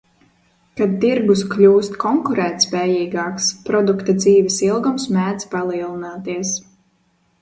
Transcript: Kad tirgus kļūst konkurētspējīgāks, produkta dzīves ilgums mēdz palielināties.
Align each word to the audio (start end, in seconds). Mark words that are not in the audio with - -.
Kad 0.79 0.95
tirgus 1.03 1.43
kļūst 1.51 1.99
konkurētspējīgāks, 2.03 3.51
produkta 3.69 4.17
dzīves 4.23 4.59
ilgums 4.73 5.07
mēdz 5.19 5.49
palielināties. 5.53 6.57